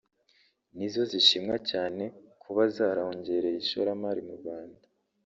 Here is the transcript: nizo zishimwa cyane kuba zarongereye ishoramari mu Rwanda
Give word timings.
nizo 0.75 1.01
zishimwa 1.11 1.55
cyane 1.69 2.03
kuba 2.41 2.61
zarongereye 2.75 3.57
ishoramari 3.63 4.21
mu 4.27 4.33
Rwanda 4.39 4.81